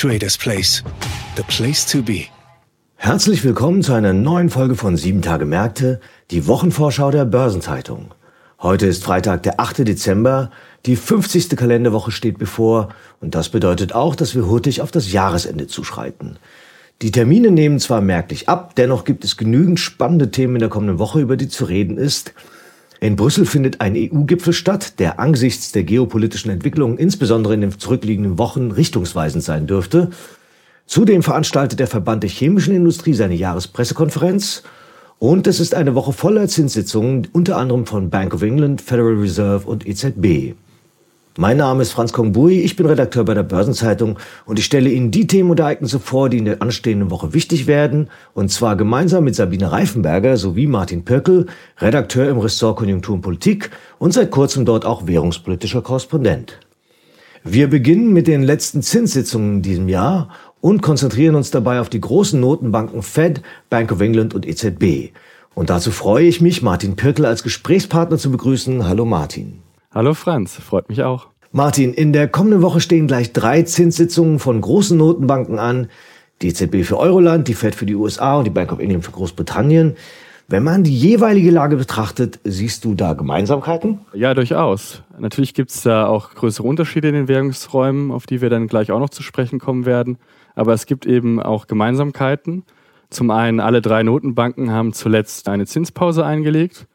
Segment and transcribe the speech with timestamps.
[0.00, 0.84] Traders Place.
[1.34, 2.26] The place to be.
[2.94, 5.98] Herzlich willkommen zu einer neuen Folge von 7 Tage Märkte,
[6.30, 8.14] die Wochenvorschau der Börsenzeitung.
[8.60, 9.78] Heute ist Freitag, der 8.
[9.78, 10.52] Dezember.
[10.86, 11.48] Die 50.
[11.56, 16.38] Kalenderwoche steht bevor und das bedeutet auch, dass wir hurtig auf das Jahresende zuschreiten.
[17.02, 21.00] Die Termine nehmen zwar merklich ab, dennoch gibt es genügend spannende Themen in der kommenden
[21.00, 22.34] Woche, über die zu reden ist.
[23.00, 28.38] In Brüssel findet ein EU-Gipfel statt, der angesichts der geopolitischen Entwicklungen insbesondere in den zurückliegenden
[28.38, 30.10] Wochen richtungsweisend sein dürfte.
[30.86, 34.64] Zudem veranstaltet der Verband der chemischen Industrie seine Jahrespressekonferenz
[35.20, 39.68] und es ist eine Woche voller Zinssitzungen, unter anderem von Bank of England, Federal Reserve
[39.68, 40.54] und EZB.
[41.40, 45.12] Mein Name ist Franz Kongbui, ich bin Redakteur bei der Börsenzeitung und ich stelle Ihnen
[45.12, 49.22] die Themen und Ereignisse vor, die in der anstehenden Woche wichtig werden, und zwar gemeinsam
[49.22, 51.46] mit Sabine Reifenberger sowie Martin Pirkel,
[51.78, 56.58] Redakteur im Ressort Konjunktur und Politik und seit kurzem dort auch währungspolitischer Korrespondent.
[57.44, 60.30] Wir beginnen mit den letzten Zinssitzungen in diesem Jahr
[60.60, 65.12] und konzentrieren uns dabei auf die großen Notenbanken Fed, Bank of England und EZB.
[65.54, 68.88] Und dazu freue ich mich, Martin Pirkel als Gesprächspartner zu begrüßen.
[68.88, 69.67] Hallo Martin.
[69.94, 71.28] Hallo Franz, freut mich auch.
[71.50, 75.88] Martin, in der kommenden Woche stehen gleich drei Zinssitzungen von großen Notenbanken an.
[76.42, 79.12] Die EZB für Euroland, die Fed für die USA und die Bank of England für
[79.12, 79.96] Großbritannien.
[80.46, 84.00] Wenn man die jeweilige Lage betrachtet, siehst du da Gemeinsamkeiten?
[84.12, 85.02] Ja, durchaus.
[85.18, 88.92] Natürlich gibt es da auch größere Unterschiede in den Währungsräumen, auf die wir dann gleich
[88.92, 90.18] auch noch zu sprechen kommen werden.
[90.54, 92.64] Aber es gibt eben auch Gemeinsamkeiten.
[93.08, 96.86] Zum einen, alle drei Notenbanken haben zuletzt eine Zinspause eingelegt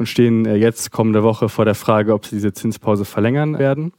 [0.00, 3.92] und stehen äh, jetzt kommende Woche vor der Frage, ob sie diese Zinspause verlängern werden.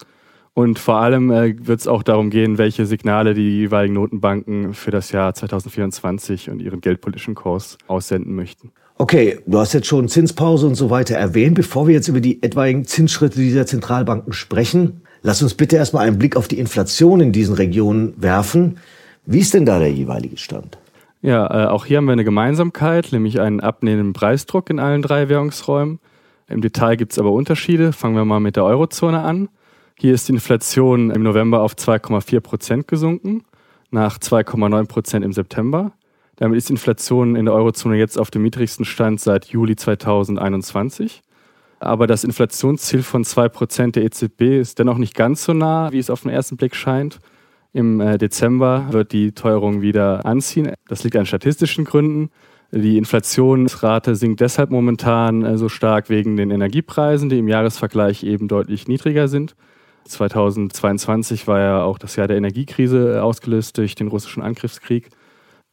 [0.53, 4.89] Und vor allem äh, wird es auch darum gehen, welche Signale die jeweiligen Notenbanken für
[4.89, 8.71] das Jahr 2024 und ihren geldpolitischen Kurs aussenden möchten.
[8.97, 11.53] Okay, du hast jetzt schon Zinspause und so weiter erwähnt.
[11.53, 16.17] Bevor wir jetzt über die etwaigen Zinsschritte dieser Zentralbanken sprechen, lass uns bitte erstmal einen
[16.17, 18.79] Blick auf die Inflation in diesen Regionen werfen.
[19.27, 20.79] Wie ist denn da der jeweilige Stand?
[21.21, 25.29] Ja, äh, auch hier haben wir eine Gemeinsamkeit, nämlich einen abnehmenden Preisdruck in allen drei
[25.29, 25.99] Währungsräumen.
[26.47, 27.93] Im Detail gibt es aber Unterschiede.
[27.93, 29.49] Fangen wir mal mit der Eurozone an.
[29.97, 33.43] Hier ist die Inflation im November auf 2,4 Prozent gesunken,
[33.91, 35.91] nach 2,9 Prozent im September.
[36.37, 41.21] Damit ist die Inflation in der Eurozone jetzt auf dem niedrigsten Stand seit Juli 2021.
[41.79, 45.99] Aber das Inflationsziel von 2 Prozent der EZB ist dennoch nicht ganz so nah, wie
[45.99, 47.19] es auf den ersten Blick scheint.
[47.73, 50.73] Im äh, Dezember wird die Teuerung wieder anziehen.
[50.87, 52.29] Das liegt an statistischen Gründen.
[52.71, 58.47] Die Inflationsrate sinkt deshalb momentan äh, so stark wegen den Energiepreisen, die im Jahresvergleich eben
[58.47, 59.55] deutlich niedriger sind.
[60.05, 65.09] 2022 war ja auch das Jahr der Energiekrise äh, ausgelöst durch den russischen Angriffskrieg.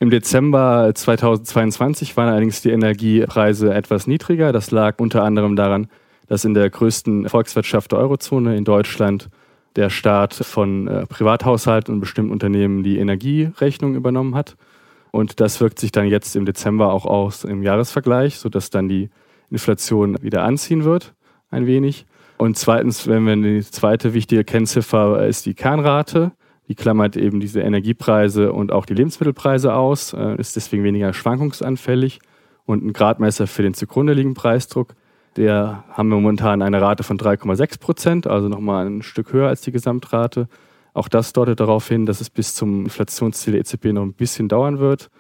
[0.00, 4.52] Im Dezember 2022 waren allerdings die Energiepreise etwas niedriger.
[4.52, 5.88] Das lag unter anderem daran,
[6.28, 9.28] dass in der größten Volkswirtschaft der Eurozone, in Deutschland,
[9.76, 14.56] der Staat von äh, Privathaushalten und bestimmten Unternehmen die Energierechnung übernommen hat.
[15.10, 19.10] Und das wirkt sich dann jetzt im Dezember auch aus im Jahresvergleich, sodass dann die
[19.50, 21.14] Inflation wieder anziehen wird,
[21.50, 22.06] ein wenig.
[22.36, 26.32] Und zweitens, wenn wir die zweite wichtige Kennziffer ist die Kernrate.
[26.68, 32.20] Die klammert eben diese Energiepreise und auch die Lebensmittelpreise aus, äh, ist deswegen weniger schwankungsanfällig
[32.66, 34.94] und ein Gradmesser für den zugrunde liegenden Preisdruck.
[35.36, 39.60] Der haben wir momentan eine Rate von 3,6 Prozent, also nochmal ein Stück höher als
[39.60, 40.48] die Gesamtrate.
[40.94, 44.48] Auch das deutet darauf hin, dass es bis zum Inflationsziel der EZB noch ein bisschen
[44.48, 45.10] dauern wird.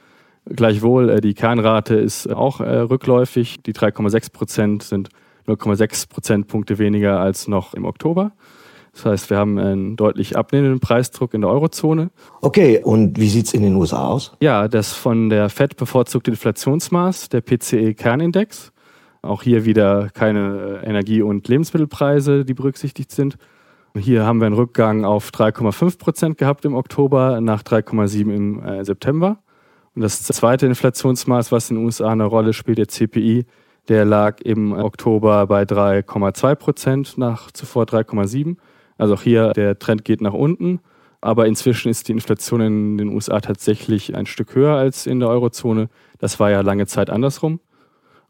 [0.44, 3.62] Gleichwohl, äh, die Kernrate ist auch äh, rückläufig.
[3.62, 5.10] Die 3,6 Prozent sind
[5.46, 8.32] 0,6 Prozentpunkte weniger als noch im Oktober.
[8.92, 12.10] Das heißt, wir haben einen deutlich abnehmenden Preisdruck in der Eurozone.
[12.40, 14.32] Okay, und wie sieht es in den USA aus?
[14.40, 18.72] Ja, das von der FED bevorzugte Inflationsmaß, der PCE-Kernindex,
[19.22, 23.36] auch hier wieder keine äh, Energie- und Lebensmittelpreise, die berücksichtigt sind.
[23.96, 28.84] Hier haben wir einen Rückgang auf 3,5 Prozent gehabt im Oktober nach 3,7 im äh,
[28.84, 29.38] September.
[29.94, 33.46] Und das zweite Inflationsmaß, was in den USA eine Rolle spielt, der CPI,
[33.88, 38.56] der lag im Oktober bei 3,2 Prozent nach zuvor 3,7.
[38.98, 40.80] Also auch hier der Trend geht nach unten.
[41.20, 45.28] Aber inzwischen ist die Inflation in den USA tatsächlich ein Stück höher als in der
[45.28, 45.88] Eurozone.
[46.18, 47.60] Das war ja lange Zeit andersrum.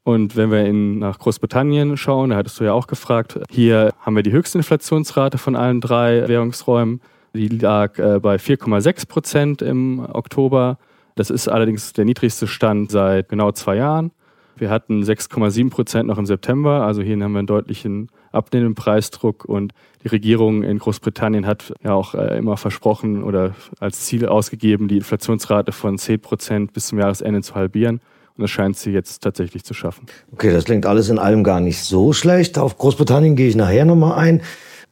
[0.09, 4.17] Und wenn wir in, nach Großbritannien schauen, da hattest du ja auch gefragt, hier haben
[4.17, 7.03] wir die höchste Inflationsrate von allen drei Währungsräumen.
[7.35, 10.79] Die lag äh, bei 4,6 Prozent im Oktober
[11.15, 14.11] Das ist allerdings der niedrigste Stand seit genau zwei Jahren.
[14.57, 19.45] Wir hatten 6,7 Prozent noch im September, also hier haben wir einen deutlichen abnehmenden Preisdruck
[19.45, 19.75] und
[20.05, 24.97] die Regierung in Großbritannien hat ja auch äh, immer versprochen oder als Ziel ausgegeben, die
[24.97, 28.01] Inflationsrate von 10 Prozent bis zum Jahresende zu halbieren.
[28.38, 30.06] Und das scheint sie jetzt tatsächlich zu schaffen.
[30.32, 32.56] Okay, das klingt alles in allem gar nicht so schlecht.
[32.56, 34.43] Auf Großbritannien gehe ich nachher nochmal ein.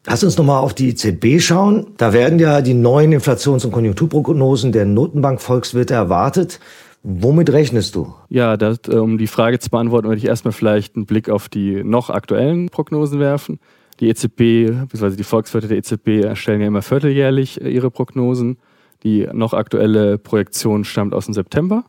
[0.04, 1.86] Lass uns nochmal auf die EZB schauen.
[1.96, 6.58] Da werden ja die neuen Inflations- und Konjunkturprognosen der Notenbank Volkswirte erwartet.
[7.04, 8.14] Womit rechnest du?
[8.28, 11.48] Ja, das, äh, um die Frage zu beantworten, würde ich erstmal vielleicht einen Blick auf
[11.48, 13.60] die noch aktuellen Prognosen werfen.
[14.00, 15.14] Die EZB, bzw.
[15.14, 18.58] die Volkswirte der EZB erstellen ja immer vierteljährlich äh, ihre Prognosen.
[19.04, 21.84] Die noch aktuelle Projektion stammt aus dem September.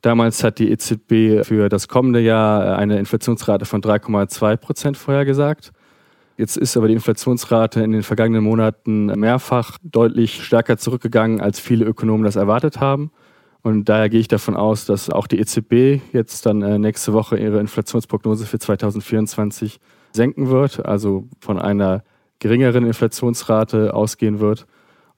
[0.00, 5.72] Damals hat die EZB für das kommende Jahr äh, eine Inflationsrate von 3,2 Prozent vorhergesagt.
[6.36, 11.84] Jetzt ist aber die Inflationsrate in den vergangenen Monaten mehrfach deutlich stärker zurückgegangen, als viele
[11.84, 13.10] Ökonomen das erwartet haben.
[13.62, 17.36] Und daher gehe ich davon aus, dass auch die EZB jetzt dann äh, nächste Woche
[17.36, 19.80] ihre Inflationsprognose für 2024
[20.12, 22.04] senken wird, also von einer
[22.38, 24.66] geringeren Inflationsrate ausgehen wird.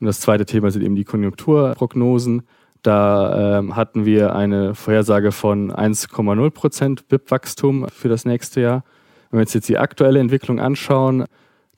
[0.01, 2.43] Und das zweite Thema sind eben die Konjunkturprognosen.
[2.83, 8.85] Da ähm, hatten wir eine Vorhersage von 1,0 Prozent BIP-Wachstum für das nächste Jahr.
[9.31, 11.27] Wenn wir uns jetzt die aktuelle Entwicklung anschauen,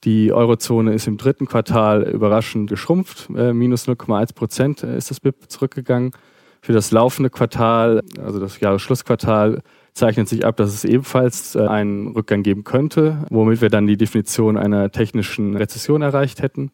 [0.05, 3.29] die Eurozone ist im dritten Quartal überraschend geschrumpft.
[3.37, 6.13] Äh, minus 0,1 Prozent ist das BIP zurückgegangen.
[6.61, 9.63] Für das laufende Quartal, also das Jahresschlussquartal,
[9.95, 13.97] zeichnet sich ab, dass es ebenfalls äh, einen Rückgang geben könnte, womit wir dann die
[13.97, 16.71] Definition einer technischen Rezession erreicht hätten.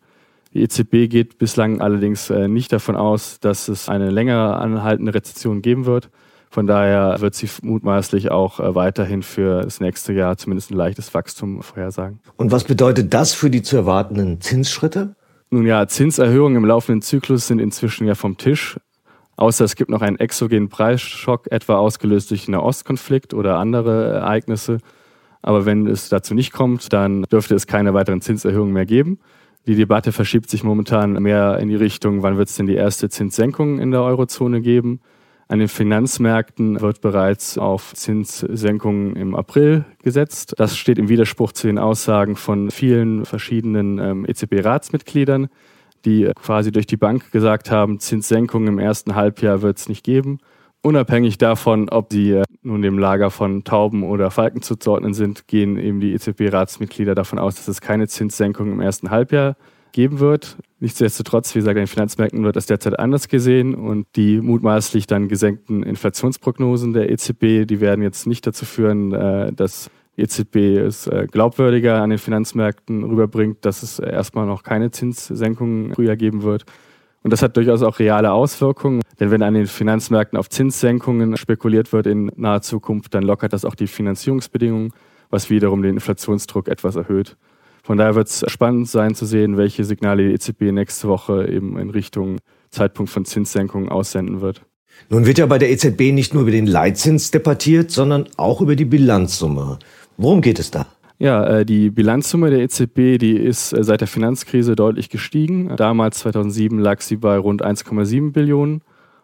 [0.55, 5.62] Die EZB geht bislang allerdings äh, nicht davon aus, dass es eine längere anhaltende Rezession
[5.62, 6.11] geben wird.
[6.50, 11.12] Von daher wird sie mutmaßlich auch äh, weiterhin für das nächste Jahr zumindest ein leichtes
[11.12, 12.21] Wachstum vorhersagen.
[12.37, 15.15] Und was bedeutet das für die zu erwartenden Zinsschritte?
[15.50, 18.79] Nun ja, Zinserhöhungen im laufenden Zyklus sind inzwischen ja vom Tisch.
[19.37, 24.79] Außer es gibt noch einen exogenen Preisschock, etwa ausgelöst durch einen Ostkonflikt oder andere Ereignisse.
[25.43, 29.21] Aber wenn es dazu nicht kommt, dann dürfte es keine weiteren Zinserhöhungen mehr geben.
[29.69, 33.11] Die Debatte verschiebt sich momentan mehr in die Richtung, wann wird es denn die erste
[33.11, 35.00] Zinssenkung in der Eurozone geben.
[35.47, 40.55] An den Finanzmärkten wird bereits auf Zinssenkungen im April gesetzt.
[40.56, 45.49] Das steht im Widerspruch zu den Aussagen von vielen verschiedenen ähm, EZB-Ratsmitgliedern,
[46.06, 50.38] die quasi durch die Bank gesagt haben, Zinssenkungen im ersten Halbjahr wird es nicht geben.
[50.88, 55.76] Unabhängig davon, ob sie äh, nun dem Lager von Tauben oder Falken zuzuordnen sind, gehen
[55.76, 59.58] eben die EZB-Ratsmitglieder davon aus, dass es keine Zinssenkung im ersten Halbjahr
[59.93, 60.56] geben wird.
[60.81, 65.29] Nichtsdestotrotz, wie gesagt, an den Finanzmärkten wird das derzeit anders gesehen und die mutmaßlich dann
[65.29, 70.56] gesenkten Inflationsprognosen der EZB, die werden jetzt nicht dazu führen, äh, dass die EZB
[70.87, 76.44] es äh, glaubwürdiger an den Finanzmärkten rüberbringt, dass es erstmal noch keine Zinssenkungen früher geben
[76.44, 76.64] wird.
[77.23, 81.93] Und das hat durchaus auch reale Auswirkungen, denn wenn an den Finanzmärkten auf Zinssenkungen spekuliert
[81.93, 84.93] wird in naher Zukunft, dann lockert das auch die Finanzierungsbedingungen,
[85.31, 87.37] was wiederum den Inflationsdruck etwas erhöht.
[87.82, 91.79] Von daher wird es spannend sein zu sehen, welche Signale die EZB nächste Woche eben
[91.79, 92.38] in Richtung
[92.70, 94.62] Zeitpunkt von Zinssenkungen aussenden wird.
[95.09, 98.76] Nun wird ja bei der EZB nicht nur über den Leitzins debattiert, sondern auch über
[98.76, 99.79] die Bilanzsumme.
[100.17, 100.87] Worum geht es da?
[101.19, 105.75] Ja, äh, die Bilanzsumme der EZB, die ist äh, seit der Finanzkrise deutlich gestiegen.
[105.76, 108.83] Damals, 2007, lag sie bei rund 1,7 Billionen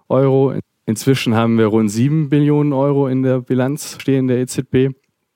[0.09, 0.55] Euro.
[0.87, 4.91] Inzwischen haben wir rund 7 Billionen Euro in der Bilanz stehen der EZB.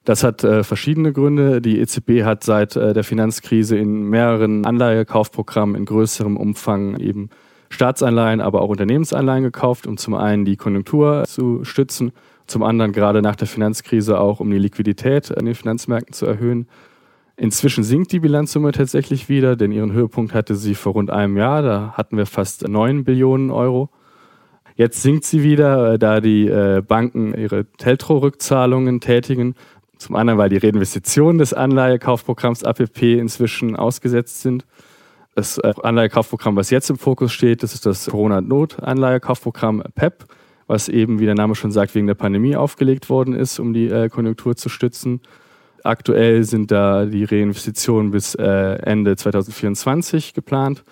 [0.04, 1.62] Das hat äh, verschiedene Gründe.
[1.62, 7.30] Die EZB hat seit der Finanzkrise in mehreren Anleihekaufprogrammen in größerem Umfang eben
[7.70, 12.12] Staatsanleihen, aber auch Unternehmensanleihen gekauft, um zum einen die Konjunktur zu stützen
[12.48, 16.66] zum anderen gerade nach der Finanzkrise auch, um die Liquidität an den Finanzmärkten zu erhöhen.
[17.36, 21.62] Inzwischen sinkt die Bilanzsumme tatsächlich wieder, denn ihren Höhepunkt hatte sie vor rund einem Jahr.
[21.62, 23.90] Da hatten wir fast 9 Billionen Euro.
[24.74, 29.54] Jetzt sinkt sie wieder, äh, da die äh, Banken ihre Teltro-Rückzahlungen tätigen.
[29.98, 34.66] Zum anderen, weil die Reinvestitionen des Anleihekaufprogramms APP inzwischen ausgesetzt sind.
[35.34, 40.24] Das äh, Anleihekaufprogramm, was jetzt im Fokus steht, das ist das Corona-Not-Anleihekaufprogramm PEP
[40.68, 43.88] was eben, wie der Name schon sagt, wegen der Pandemie aufgelegt worden ist, um die
[43.88, 45.20] äh, Konjunktur zu stützen.
[45.82, 50.84] Aktuell sind da die Reinvestitionen bis äh, Ende 2024 geplant.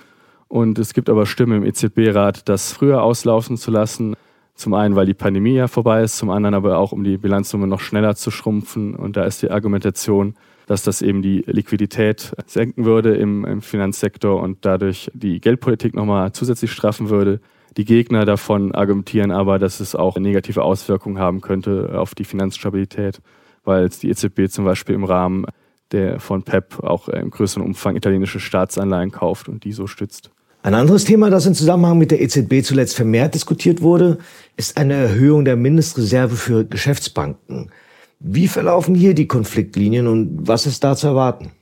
[0.49, 4.17] Und es gibt aber Stimmen im EZB-Rat, das früher auslaufen zu lassen.
[4.55, 7.67] Zum einen, weil die Pandemie ja vorbei ist, zum anderen aber auch, um die Bilanzsumme
[7.67, 8.95] noch schneller zu schrumpfen.
[8.95, 10.35] Und da ist die Argumentation,
[10.67, 16.33] dass das eben die Liquidität senken würde im, im Finanzsektor und dadurch die Geldpolitik nochmal
[16.33, 17.41] zusätzlich straffen würde.
[17.77, 23.21] Die Gegner davon argumentieren aber, dass es auch negative Auswirkungen haben könnte auf die Finanzstabilität,
[23.65, 25.45] weil die EZB zum Beispiel im Rahmen
[25.93, 30.31] der von PEP auch im größeren Umfang italienische Staatsanleihen kauft und die so stützt.
[30.63, 34.19] Ein anderes Thema, das im Zusammenhang mit der EZB zuletzt vermehrt diskutiert wurde,
[34.57, 37.71] ist eine Erhöhung der Mindestreserve für Geschäftsbanken.
[38.19, 41.53] Wie verlaufen hier die Konfliktlinien und was ist da zu erwarten?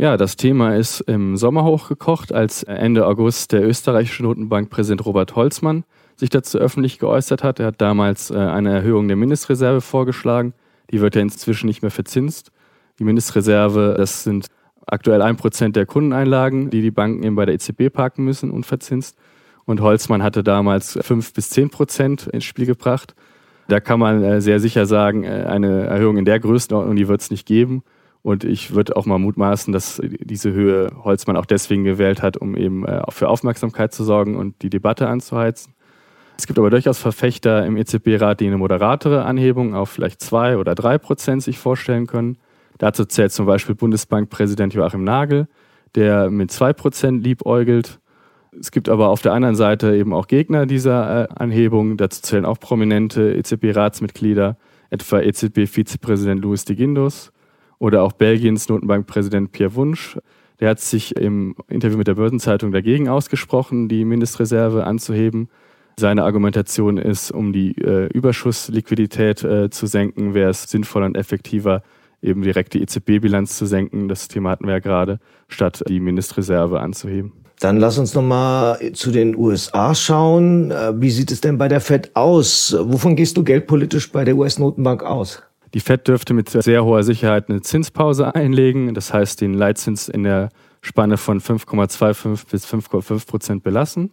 [0.00, 5.82] Ja, das Thema ist im Sommer hochgekocht, als Ende August der österreichische Notenbankpräsident Robert Holzmann
[6.14, 7.58] sich dazu öffentlich geäußert hat.
[7.58, 10.54] Er hat damals äh, eine Erhöhung der Mindestreserve vorgeschlagen.
[10.92, 12.52] Die wird ja inzwischen nicht mehr verzinst.
[13.00, 14.46] Die Mindestreserve, das sind
[14.86, 19.18] aktuell ein Prozent der Kundeneinlagen, die die Banken eben bei der EZB parken müssen, unverzinst.
[19.64, 23.16] Und Holzmann hatte damals fünf bis zehn Prozent ins Spiel gebracht.
[23.66, 27.20] Da kann man äh, sehr sicher sagen, äh, eine Erhöhung in der Größenordnung, die wird
[27.20, 27.82] es nicht geben.
[28.22, 32.56] Und ich würde auch mal mutmaßen, dass diese Höhe Holzmann auch deswegen gewählt hat, um
[32.56, 35.74] eben äh, für Aufmerksamkeit zu sorgen und die Debatte anzuheizen.
[36.36, 40.74] Es gibt aber durchaus Verfechter im EZB-Rat, die eine moderatere Anhebung auf vielleicht zwei oder
[40.74, 42.38] drei Prozent sich vorstellen können.
[42.78, 45.48] Dazu zählt zum Beispiel Bundesbankpräsident Joachim Nagel,
[45.96, 47.98] der mit zwei Prozent liebäugelt.
[48.58, 51.96] Es gibt aber auf der anderen Seite eben auch Gegner dieser äh, Anhebung.
[51.96, 54.56] Dazu zählen auch prominente EZB-Ratsmitglieder,
[54.90, 57.32] etwa EZB-Vizepräsident Luis de Guindos
[57.78, 60.18] oder auch Belgiens Notenbankpräsident Pierre Wunsch.
[60.60, 65.48] Der hat sich im Interview mit der Börsenzeitung dagegen ausgesprochen, die Mindestreserve anzuheben.
[65.98, 71.82] Seine Argumentation ist, um die äh, Überschussliquidität äh, zu senken, wäre es sinnvoller und effektiver,
[72.22, 74.08] eben direkt die EZB-Bilanz zu senken.
[74.08, 75.18] Das Thema hatten wir ja gerade,
[75.48, 77.32] statt die Mindestreserve anzuheben.
[77.60, 80.70] Dann lass uns nochmal zu den USA schauen.
[80.70, 82.76] Äh, wie sieht es denn bei der Fed aus?
[82.80, 85.42] Wovon gehst du geldpolitisch bei der US-Notenbank aus?
[85.74, 90.22] Die Fed dürfte mit sehr hoher Sicherheit eine Zinspause einlegen, das heißt den Leitzins in
[90.22, 90.48] der
[90.80, 94.10] Spanne von 5,25 bis 5,5 Prozent belassen.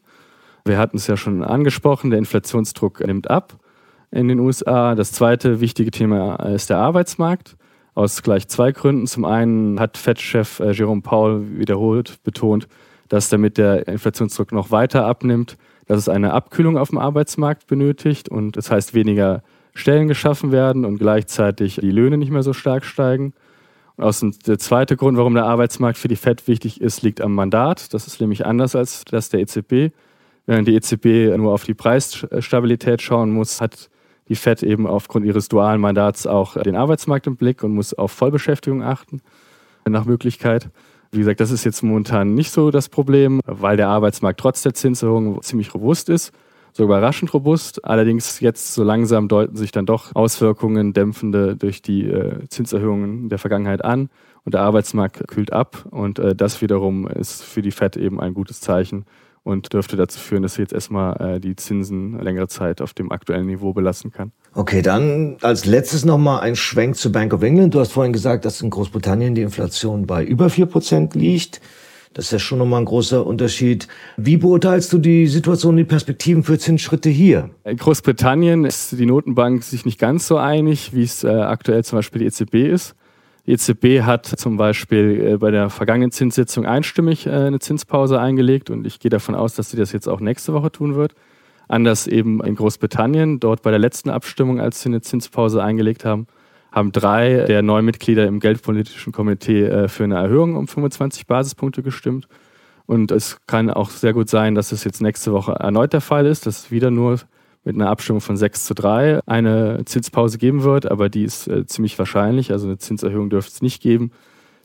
[0.65, 3.53] Wir hatten es ja schon angesprochen, der Inflationsdruck nimmt ab
[4.12, 4.95] in den USA.
[4.95, 7.55] Das zweite wichtige Thema ist der Arbeitsmarkt.
[7.93, 9.07] Aus gleich zwei Gründen.
[9.07, 12.67] Zum einen hat Fed-Chef äh, Jerome Powell wiederholt betont,
[13.07, 18.27] dass damit der Inflationsdruck noch weiter abnimmt, dass es eine Abkühlung auf dem Arbeitsmarkt benötigt
[18.27, 19.43] und das heißt weniger
[19.75, 23.34] Stellen geschaffen werden und gleichzeitig die Löhne nicht mehr so stark steigen.
[23.98, 27.94] Und der zweite Grund, warum der Arbeitsmarkt für die FED wichtig ist, liegt am Mandat.
[27.94, 29.94] Das ist nämlich anders als das der EZB.
[30.46, 33.89] Während die EZB nur auf die Preisstabilität schauen muss, hat
[34.29, 38.12] die FED eben aufgrund ihres dualen Mandats auch den Arbeitsmarkt im Blick und muss auf
[38.12, 39.22] Vollbeschäftigung achten,
[39.88, 40.70] nach Möglichkeit.
[41.12, 44.74] Wie gesagt, das ist jetzt momentan nicht so das Problem, weil der Arbeitsmarkt trotz der
[44.74, 46.32] Zinserhöhung ziemlich robust ist
[46.75, 47.86] so überraschend robust.
[47.86, 53.39] Allerdings jetzt so langsam deuten sich dann doch Auswirkungen dämpfende durch die äh, Zinserhöhungen der
[53.39, 54.10] Vergangenheit an
[54.44, 58.34] und der Arbeitsmarkt kühlt ab und äh, das wiederum ist für die Fed eben ein
[58.34, 59.05] gutes Zeichen
[59.44, 63.10] und dürfte dazu führen, dass sie jetzt erstmal äh, die Zinsen längere Zeit auf dem
[63.12, 64.34] aktuellen Niveau belassen kann.
[64.53, 67.74] Okay, dann als letztes nochmal ein Schwenk zu Bank of England.
[67.74, 71.62] Du hast vorhin gesagt, dass in Großbritannien die Inflation bei über 4% liegt.
[72.15, 73.89] Das ist ja schon nochmal ein großer Unterschied.
[74.15, 77.50] Wie beurteilst du die Situation, die Perspektiven für Zinsschritte hier?
[77.65, 81.98] In Großbritannien ist die Notenbank sich nicht ganz so einig, wie es äh, aktuell zum
[81.98, 82.95] Beispiel die EZB ist.
[83.45, 88.69] Die EZB hat zum Beispiel äh, bei der vergangenen Zinssitzung einstimmig äh, eine Zinspause eingelegt
[88.69, 91.15] und ich gehe davon aus, dass sie das jetzt auch nächste Woche tun wird.
[91.67, 96.27] Anders eben in Großbritannien, dort bei der letzten Abstimmung, als sie eine Zinspause eingelegt haben,
[96.75, 101.82] haben drei der neun Mitglieder im Geldpolitischen Komitee äh, für eine Erhöhung um 25 Basispunkte
[101.82, 102.27] gestimmt.
[102.86, 106.25] Und es kann auch sehr gut sein, dass es jetzt nächste Woche erneut der Fall
[106.25, 107.20] ist, dass es wieder nur
[107.63, 111.65] mit einer Abstimmung von 6 zu 3 eine Zinspause geben wird, aber die ist äh,
[111.65, 112.51] ziemlich wahrscheinlich.
[112.51, 114.12] Also eine Zinserhöhung dürfte es nicht geben.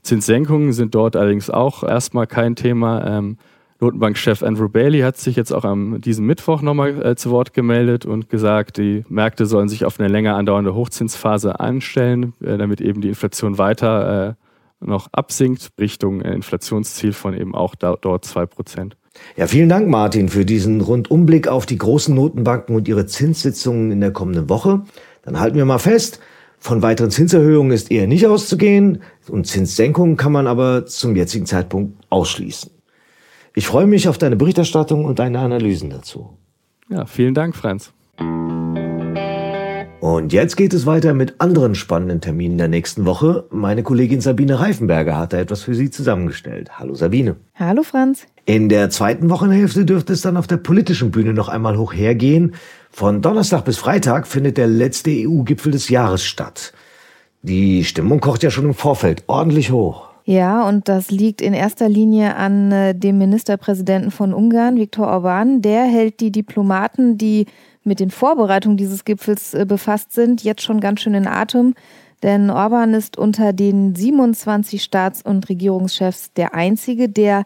[0.03, 3.37] Zinssenkungen sind dort allerdings auch erstmal kein Thema.
[3.81, 8.05] Notenbankchef Andrew Bailey hat sich jetzt auch am diesem Mittwoch nochmal äh, zu Wort gemeldet
[8.05, 13.01] und gesagt, die Märkte sollen sich auf eine länger andauernde Hochzinsphase einstellen, äh, damit eben
[13.01, 18.93] die Inflation weiter äh, noch absinkt, Richtung äh, Inflationsziel von eben auch da, dort 2%.
[19.37, 24.01] Ja, vielen Dank, Martin, für diesen Rundumblick auf die großen Notenbanken und ihre Zinssitzungen in
[24.01, 24.83] der kommenden Woche.
[25.23, 26.21] Dann halten wir mal fest,
[26.59, 32.05] von weiteren Zinserhöhungen ist eher nicht auszugehen und Zinssenkungen kann man aber zum jetzigen Zeitpunkt
[32.11, 32.71] ausschließen.
[33.55, 36.39] Ich freue mich auf deine Berichterstattung und deine Analysen dazu.
[36.89, 37.93] Ja, vielen Dank, Franz.
[40.01, 43.45] Und jetzt geht es weiter mit anderen spannenden Terminen der nächsten Woche.
[43.51, 46.79] Meine Kollegin Sabine Reifenberger hat da etwas für Sie zusammengestellt.
[46.79, 47.37] Hallo Sabine.
[47.55, 48.27] Hallo Franz.
[48.47, 52.55] In der zweiten Wochenhälfte dürfte es dann auf der politischen Bühne noch einmal hoch hergehen.
[52.91, 56.73] Von Donnerstag bis Freitag findet der letzte EU-Gipfel des Jahres statt.
[57.43, 60.10] Die Stimmung kocht ja schon im Vorfeld ordentlich hoch.
[60.25, 65.63] Ja, und das liegt in erster Linie an äh, dem Ministerpräsidenten von Ungarn, Viktor Orban.
[65.63, 67.47] Der hält die Diplomaten, die
[67.85, 71.75] mit den Vorbereitungen dieses Gipfels äh, befasst sind, jetzt schon ganz schön in Atem.
[72.23, 77.45] Denn Orban ist unter den 27 Staats- und Regierungschefs der einzige, der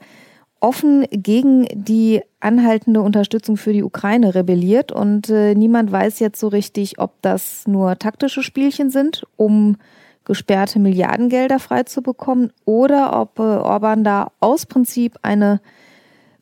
[0.64, 6.48] offen gegen die anhaltende Unterstützung für die Ukraine rebelliert und äh, niemand weiß jetzt so
[6.48, 9.76] richtig, ob das nur taktische Spielchen sind, um
[10.24, 15.60] gesperrte Milliardengelder freizubekommen oder ob äh, Orban da aus Prinzip eine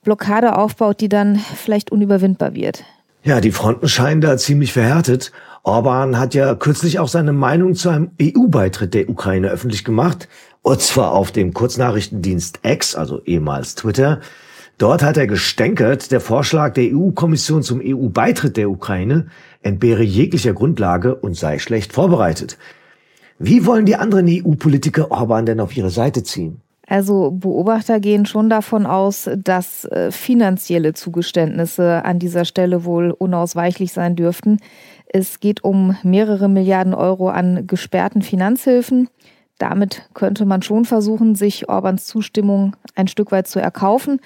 [0.02, 2.84] Blockade aufbaut, die dann vielleicht unüberwindbar wird.
[3.24, 5.30] Ja, die Fronten scheinen da ziemlich verhärtet.
[5.62, 10.28] Orban hat ja kürzlich auch seine Meinung zu einem EU-Beitritt der Ukraine öffentlich gemacht.
[10.62, 14.20] Und zwar auf dem Kurznachrichtendienst X, also ehemals Twitter.
[14.78, 19.26] Dort hat er gestänkert, der Vorschlag der EU-Kommission zum EU-Beitritt der Ukraine
[19.60, 22.58] entbehre jeglicher Grundlage und sei schlecht vorbereitet.
[23.44, 26.60] Wie wollen die anderen EU-Politiker Orban denn auf ihre Seite ziehen?
[26.86, 33.92] Also Beobachter gehen schon davon aus, dass äh, finanzielle Zugeständnisse an dieser Stelle wohl unausweichlich
[33.92, 34.58] sein dürften.
[35.06, 39.08] Es geht um mehrere Milliarden Euro an gesperrten Finanzhilfen.
[39.58, 44.20] Damit könnte man schon versuchen, sich Orbans Zustimmung ein Stück weit zu erkaufen.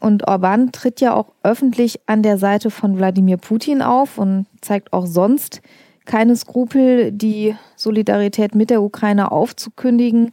[0.00, 4.92] Und Orban tritt ja auch öffentlich an der Seite von Wladimir Putin auf und zeigt
[4.92, 5.60] auch sonst
[6.04, 10.30] keine Skrupel, die Solidarität mit der Ukraine aufzukündigen.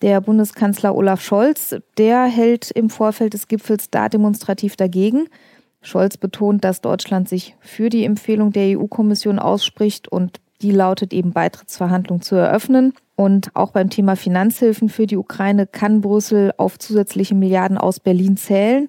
[0.00, 5.26] Der Bundeskanzler Olaf Scholz, der hält im Vorfeld des Gipfels da demonstrativ dagegen.
[5.80, 11.32] Scholz betont, dass Deutschland sich für die Empfehlung der EU-Kommission ausspricht und die lautet eben
[11.32, 12.92] Beitrittsverhandlungen zu eröffnen.
[13.16, 18.36] Und auch beim Thema Finanzhilfen für die Ukraine kann Brüssel auf zusätzliche Milliarden aus Berlin
[18.36, 18.88] zählen.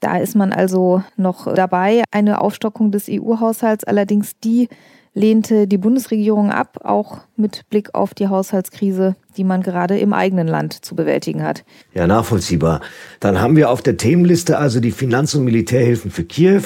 [0.00, 2.02] Da ist man also noch dabei.
[2.10, 4.68] Eine Aufstockung des EU-Haushalts allerdings die
[5.14, 10.46] lehnte die Bundesregierung ab, auch mit Blick auf die Haushaltskrise, die man gerade im eigenen
[10.46, 11.64] Land zu bewältigen hat.
[11.94, 12.80] Ja, nachvollziehbar.
[13.18, 16.62] Dann haben wir auf der Themenliste also die Finanz- und Militärhilfen für Kiew,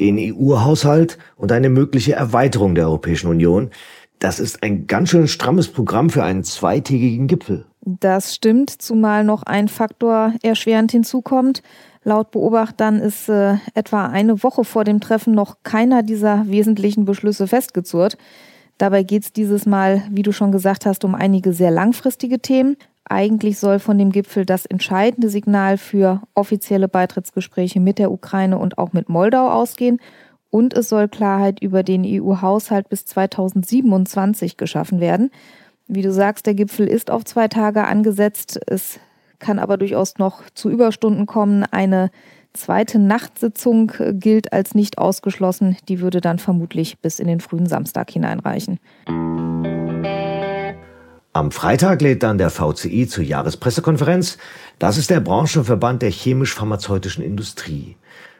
[0.00, 3.70] den EU-Haushalt und eine mögliche Erweiterung der Europäischen Union.
[4.20, 7.66] Das ist ein ganz schön strammes Programm für einen zweitägigen Gipfel.
[7.82, 11.62] Das stimmt, zumal noch ein Faktor erschwerend hinzukommt.
[12.04, 17.46] Laut Beobachtern ist äh, etwa eine Woche vor dem Treffen noch keiner dieser wesentlichen Beschlüsse
[17.46, 18.16] festgezurrt.
[18.78, 22.76] Dabei geht es dieses Mal, wie du schon gesagt hast, um einige sehr langfristige Themen.
[23.04, 28.78] Eigentlich soll von dem Gipfel das entscheidende Signal für offizielle Beitrittsgespräche mit der Ukraine und
[28.78, 29.98] auch mit Moldau ausgehen.
[30.50, 35.30] Und es soll Klarheit über den EU-Haushalt bis 2027 geschaffen werden.
[35.88, 38.60] Wie du sagst, der Gipfel ist auf zwei Tage angesetzt.
[38.66, 39.00] Es
[39.38, 41.64] kann aber durchaus noch zu Überstunden kommen.
[41.64, 42.10] Eine
[42.52, 45.76] zweite Nachtsitzung gilt als nicht ausgeschlossen.
[45.88, 48.78] Die würde dann vermutlich bis in den frühen Samstag hineinreichen.
[51.32, 54.38] Am Freitag lädt dann der VCI zur Jahrespressekonferenz.
[54.78, 57.96] Das ist der Branchenverband der chemisch-pharmazeutischen Industrie.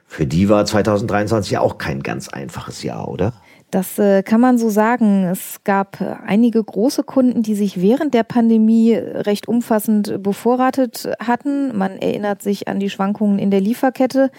[0.06, 3.34] Für die war 2023 ja auch kein ganz einfaches Jahr, oder?
[3.70, 5.24] Das äh, kann man so sagen.
[5.24, 11.76] Es gab äh, einige große Kunden, die sich während der Pandemie recht umfassend bevorratet hatten.
[11.76, 14.30] Man erinnert sich an die Schwankungen in der Lieferkette.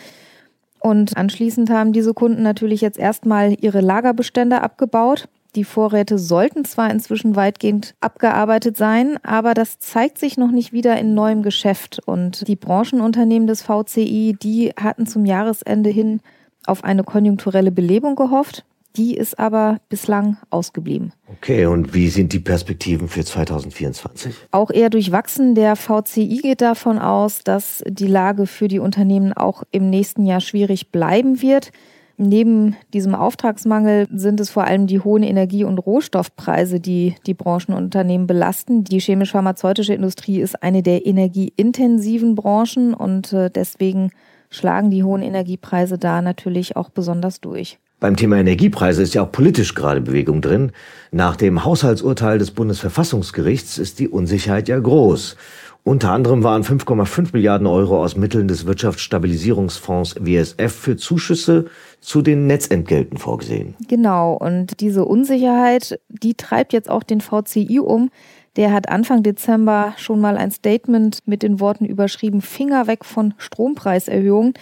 [0.79, 5.27] Und anschließend haben diese Kunden natürlich jetzt erstmal ihre Lagerbestände abgebaut.
[5.55, 10.97] Die Vorräte sollten zwar inzwischen weitgehend abgearbeitet sein, aber das zeigt sich noch nicht wieder
[10.97, 11.99] in neuem Geschäft.
[12.05, 16.21] Und die Branchenunternehmen des VCI, die hatten zum Jahresende hin
[16.65, 18.63] auf eine konjunkturelle Belebung gehofft.
[18.99, 21.13] Die ist aber bislang ausgeblieben.
[21.31, 24.35] Okay, und wie sind die Perspektiven für 2024?
[24.51, 25.55] Auch eher durchwachsen.
[25.55, 30.41] Der VCI geht davon aus, dass die Lage für die Unternehmen auch im nächsten Jahr
[30.41, 31.71] schwierig bleiben wird.
[32.17, 38.27] Neben diesem Auftragsmangel sind es vor allem die hohen Energie- und Rohstoffpreise, die die Branchenunternehmen
[38.27, 38.83] belasten.
[38.83, 44.12] Die chemisch-pharmazeutische Industrie ist eine der energieintensiven Branchen und äh, deswegen
[44.49, 47.79] schlagen die hohen Energiepreise da natürlich auch besonders durch.
[47.99, 50.71] Beim Thema Energiepreise ist ja auch politisch gerade Bewegung drin.
[51.12, 55.35] Nach dem Haushaltsurteil des Bundesverfassungsgerichts ist die Unsicherheit ja groß.
[55.83, 61.65] Unter anderem waren 5,5 Milliarden Euro aus Mitteln des Wirtschaftsstabilisierungsfonds WSF für Zuschüsse
[61.99, 63.75] zu den Netzentgelten vorgesehen.
[63.88, 68.12] Genau, und diese Unsicherheit, die treibt jetzt auch den VCI um.
[68.55, 73.33] Der hat Anfang Dezember schon mal ein Statement mit den Worten überschrieben, Finger weg von
[73.38, 74.53] Strompreiserhöhungen.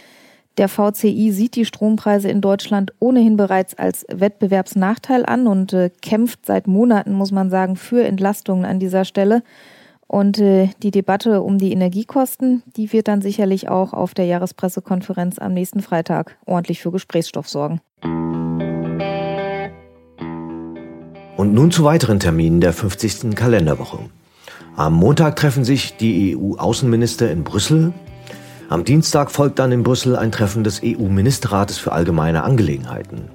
[0.58, 6.48] Der VCI sieht die Strompreise in Deutschland ohnehin bereits als Wettbewerbsnachteil an und äh, kämpft
[6.48, 9.43] seit Monaten, muss man sagen, für Entlastungen an dieser Stelle.
[10.08, 15.38] Und äh, die Debatte um die Energiekosten, die wird dann sicherlich auch auf der Jahrespressekonferenz
[15.38, 17.80] am nächsten Freitag ordentlich für Gesprächsstoff sorgen.
[21.38, 23.36] Und nun zu weiteren Terminen der 50.
[23.36, 24.00] Kalenderwoche.
[24.76, 27.93] Am Montag treffen sich die EU-Außenminister in Brüssel
[28.69, 33.30] am Dienstag folgt dann in Brüssel ein Treffen des EU-Ministerrates für allgemeine Angelegenheiten.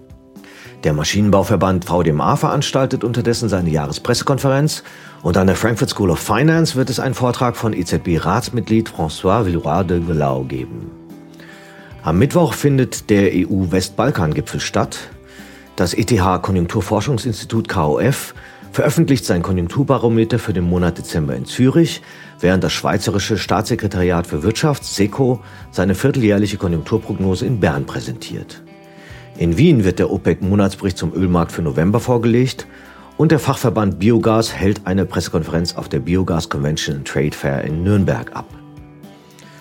[0.85, 4.83] Der Maschinenbauverband VDMA veranstaltet unterdessen seine Jahrespressekonferenz
[5.23, 9.85] und an der Frankfurt School of Finance wird es einen Vortrag von EZB-Ratsmitglied François Villeroy
[9.85, 10.91] de Velau geben.
[12.03, 14.99] Am Mittwoch findet der EU-Westbalkan-Gipfel statt.
[15.77, 18.35] Das ETH-Konjunkturforschungsinstitut KOF
[18.73, 22.03] veröffentlicht sein Konjunkturbarometer für den Monat Dezember in Zürich,
[22.41, 28.63] während das Schweizerische Staatssekretariat für Wirtschaft SECO seine vierteljährliche Konjunkturprognose in Bern präsentiert.
[29.37, 32.67] In Wien wird der OPEC-Monatsbericht zum Ölmarkt für November vorgelegt
[33.19, 37.83] und der Fachverband Biogas hält eine Pressekonferenz auf der Biogas Convention and Trade Fair in
[37.83, 38.47] Nürnberg ab.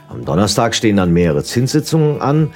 [0.08, 2.52] Am Donnerstag stehen dann mehrere Zinssitzungen an,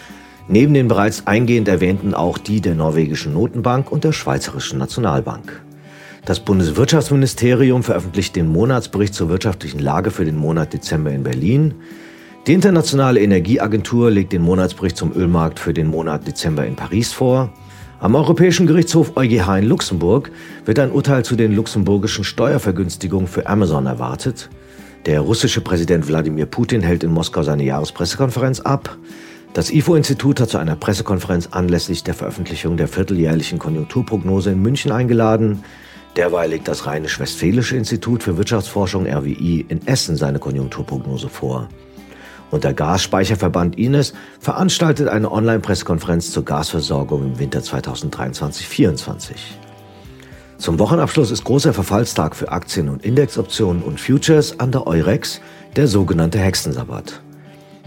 [0.48, 5.65] neben den bereits eingehend erwähnten auch die der norwegischen Notenbank und der Schweizerischen Nationalbank.
[6.26, 11.76] Das Bundeswirtschaftsministerium veröffentlicht den Monatsbericht zur wirtschaftlichen Lage für den Monat Dezember in Berlin.
[12.48, 17.54] Die Internationale Energieagentur legt den Monatsbericht zum Ölmarkt für den Monat Dezember in Paris vor.
[18.00, 20.32] Am Europäischen Gerichtshof EuGH in Luxemburg
[20.66, 24.50] wird ein Urteil zu den luxemburgischen Steuervergünstigungen für Amazon erwartet.
[25.06, 28.98] Der russische Präsident Wladimir Putin hält in Moskau seine Jahrespressekonferenz ab.
[29.54, 35.64] Das IFO-Institut hat zu einer Pressekonferenz anlässlich der Veröffentlichung der vierteljährlichen Konjunkturprognose in München eingeladen.
[36.16, 41.68] Derweil legt das Rheinisch-Westfälische Institut für Wirtschaftsforschung RWI in Essen seine Konjunkturprognose vor.
[42.52, 49.34] Und der Gasspeicherverband Ines veranstaltet eine Online-Pressekonferenz zur Gasversorgung im Winter 2023-24.
[50.58, 55.42] Zum Wochenabschluss ist großer Verfallstag für Aktien und Indexoptionen und Futures an der Eurex,
[55.76, 57.25] der sogenannte Hexensabbat.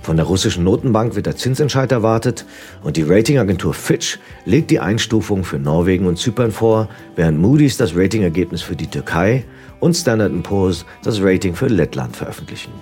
[0.08, 2.46] Von der russischen Notenbank wird der Zinsentscheid erwartet
[2.82, 7.94] und die Ratingagentur Fitch legt die Einstufung für Norwegen und Zypern vor, während Moody's das
[7.94, 9.44] Ratingergebnis für die Türkei
[9.80, 12.72] und Standard Poor's das Rating für Lettland veröffentlichen.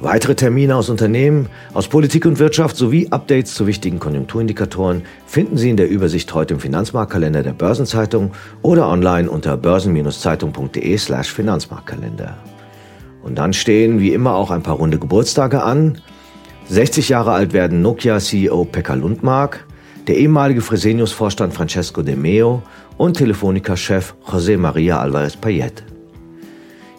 [0.00, 5.68] Weitere Termine aus Unternehmen, aus Politik und Wirtschaft sowie Updates zu wichtigen Konjunkturindikatoren finden Sie
[5.68, 8.32] in der Übersicht heute im Finanzmarktkalender der Börsenzeitung
[8.62, 12.38] oder online unter börsen-zeitung.de/slash Finanzmarktkalender.
[13.22, 16.00] Und dann stehen wie immer auch ein paar runde Geburtstage an.
[16.68, 19.66] 60 Jahre alt werden Nokia-CEO Pekka Lundmark,
[20.06, 22.62] der ehemalige Fresenius-Vorstand Francesco De Meo
[22.98, 25.82] und Telefonica-Chef José María Álvarez Payet.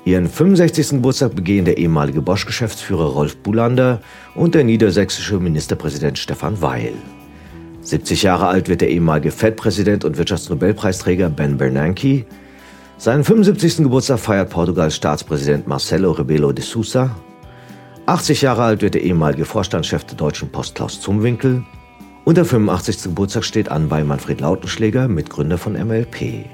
[0.06, 0.90] Ihren 65.
[0.90, 4.02] Geburtstag begehen der ehemalige Bosch-Geschäftsführer Rolf Bulander
[4.34, 6.94] und der niedersächsische Ministerpräsident Stefan Weil.
[7.82, 12.26] 70 Jahre alt wird der ehemalige FED-Präsident und Wirtschaftsnobelpreisträger Ben Bernanke.
[12.98, 13.78] Seinen 75.
[13.78, 17.16] Geburtstag feiert Portugals Staatspräsident Marcelo Rebelo de Sousa
[18.10, 21.64] 80 Jahre alt wird der ehemalige Vorstandschef der Deutschen Post Klaus Zumwinkel.
[22.26, 23.04] Und der 85.
[23.04, 26.46] Geburtstag steht an bei Manfred Lautenschläger, Mitgründer von MLP.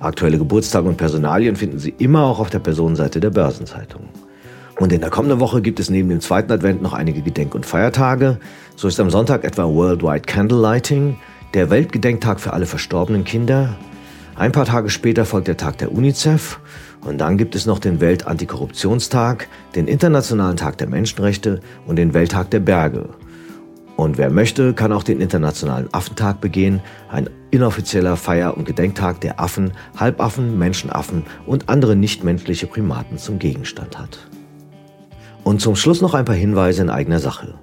[0.00, 4.08] Aktuelle Geburtstage und Personalien finden Sie immer auch auf der Personenseite der Börsenzeitung.
[4.80, 7.64] Und in der kommenden Woche gibt es neben dem zweiten Advent noch einige Gedenk- und
[7.64, 8.40] Feiertage.
[8.74, 11.18] So ist am Sonntag etwa Worldwide Candlelighting,
[11.54, 13.76] der Weltgedenktag für alle verstorbenen Kinder.
[14.38, 16.60] Ein paar Tage später folgt der Tag der UNICEF
[17.00, 22.48] und dann gibt es noch den Weltantikorruptionstag, den Internationalen Tag der Menschenrechte und den Welttag
[22.52, 23.08] der Berge.
[23.96, 29.40] Und wer möchte, kann auch den Internationalen Affentag begehen, ein inoffizieller Feier- und Gedenktag, der
[29.40, 34.28] Affen, Halbaffen, Menschenaffen und andere nichtmenschliche Primaten zum Gegenstand hat.
[35.42, 37.54] Und zum Schluss noch ein paar Hinweise in eigener Sache.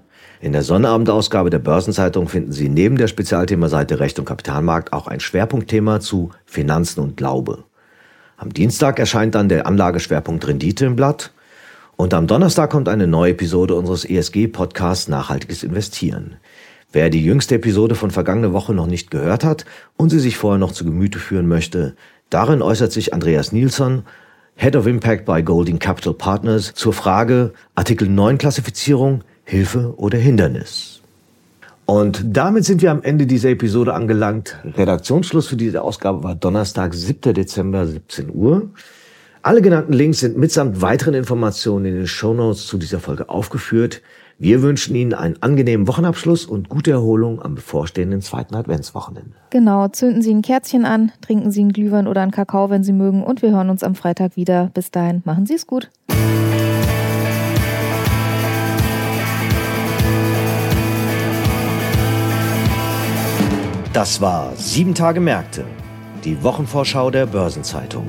[0.45, 5.19] In der Sonnabendausgabe der Börsenzeitung finden Sie neben der Spezialthemaseite Recht und Kapitalmarkt auch ein
[5.19, 7.63] Schwerpunktthema zu Finanzen und Glaube.
[8.37, 11.31] Am Dienstag erscheint dann der Anlageschwerpunkt Rendite im Blatt.
[11.95, 16.35] Und am Donnerstag kommt eine neue Episode unseres ESG-Podcasts Nachhaltiges Investieren.
[16.91, 19.65] Wer die jüngste Episode von vergangener Woche noch nicht gehört hat
[19.97, 21.95] und sie sich vorher noch zu Gemüte führen möchte,
[22.29, 24.03] darin äußert sich Andreas Nilsson,
[24.53, 31.01] Head of Impact bei Golding Capital Partners, zur Frage Artikel 9 Klassifizierung, Hilfe oder Hindernis.
[31.85, 34.57] Und damit sind wir am Ende dieser Episode angelangt.
[34.75, 37.33] Redaktionsschluss für diese Ausgabe war Donnerstag, 7.
[37.33, 38.69] Dezember, 17 Uhr.
[39.43, 44.01] Alle genannten Links sind mitsamt weiteren Informationen in den Shownotes zu dieser Folge aufgeführt.
[44.39, 49.31] Wir wünschen Ihnen einen angenehmen Wochenabschluss und gute Erholung am bevorstehenden zweiten Adventswochenende.
[49.51, 52.91] Genau, zünden Sie ein Kerzchen an, trinken Sie einen Glühwein oder einen Kakao, wenn Sie
[52.91, 54.71] mögen, und wir hören uns am Freitag wieder.
[54.73, 55.91] Bis dahin, machen Sie es gut.
[63.95, 65.63] Das war Sieben Tage Märkte,
[66.25, 68.05] die Wochenvorschau der Börsenzeitung.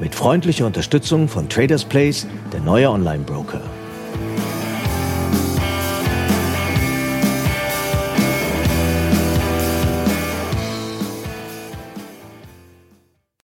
[0.00, 3.60] Mit freundlicher Unterstützung von Traders Place, der neue Online-Broker.